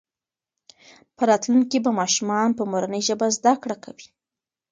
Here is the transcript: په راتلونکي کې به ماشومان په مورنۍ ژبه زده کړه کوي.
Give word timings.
په 1.15 1.23
راتلونکي 1.29 1.67
کې 1.79 1.83
به 1.85 1.91
ماشومان 1.99 2.49
په 2.57 2.63
مورنۍ 2.71 3.01
ژبه 3.07 3.27
زده 3.37 3.53
کړه 3.63 3.77
کوي. 3.83 4.07